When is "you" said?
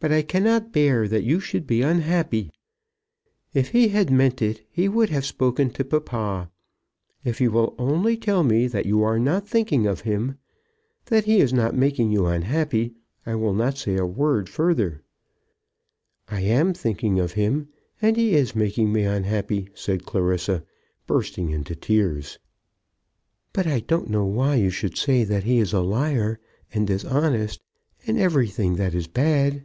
1.24-1.40, 7.40-7.50, 8.84-9.02, 12.12-12.26, 24.56-24.68